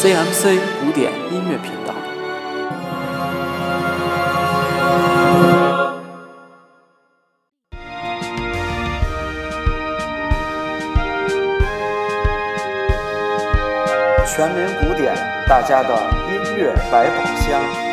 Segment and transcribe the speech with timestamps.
[0.00, 1.92] CMC 古典音乐频道。
[14.24, 15.16] 全民古典，
[15.48, 15.88] 大家的
[16.30, 17.87] 音乐百宝箱。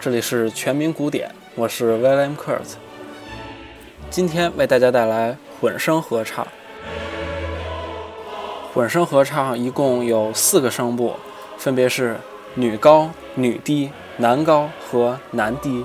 [0.00, 2.76] 这里是全民古典，我是 William Kurt。
[4.08, 6.48] 今天为大家带来混声合唱。
[8.72, 11.16] 混声合唱一共有四个声部，
[11.58, 12.16] 分别是
[12.54, 15.84] 女高、女低、男高和男低。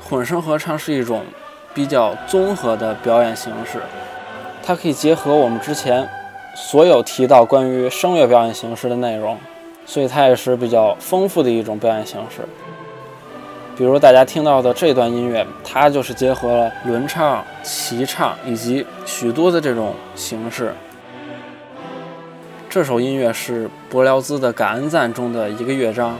[0.00, 1.26] 混声合唱是一种
[1.74, 3.82] 比较综合的表演形式，
[4.62, 6.08] 它可以结合我们之前
[6.54, 9.38] 所有提到关于声乐表演形式的内容。
[9.86, 12.42] 所以它也是比较丰富的一种表演形式。
[13.76, 20.74] 比如大家听到的这段音乐，它就是结合了轮唱、齐唱以及许多的这种形式。
[22.68, 26.18] 这首音乐是柏辽兹的《感恩赞》中的一个乐章，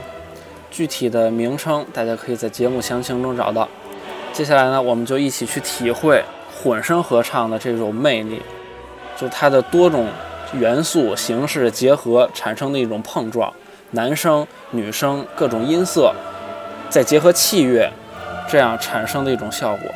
[0.71, 3.67] 具体的名称大家可以在节目详情中找到。
[4.31, 6.23] 接下来呢，我们就一起去体会
[6.55, 8.41] 混声合唱的这种魅力，
[9.15, 10.07] 就它的多种。
[10.53, 13.51] 元素形式结合产生的一种碰撞，
[13.91, 16.13] 男生、女生各种音色，
[16.89, 17.91] 再结合器乐，
[18.47, 19.91] 这样产生的一种效果。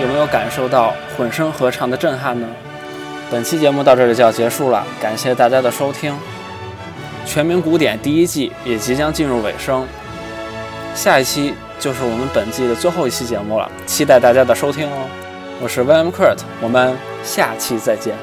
[0.00, 2.46] 有没有感受到混声合唱的震撼呢？
[3.30, 6.14] 本期节目到这里就要结束了，感谢大家的收听。
[7.26, 9.86] 全民古典第一季也即将进入尾声，
[10.94, 15.08] 下一期就是我们本季的最后一期节目了，期待大家的收听哦。
[15.60, 18.14] 我是 William Kurt，我们下期再见。